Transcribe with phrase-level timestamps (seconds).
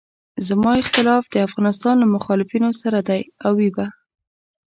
[0.47, 3.85] زما اختلاف د افغانستان له مخالفینو سره دی او وي به.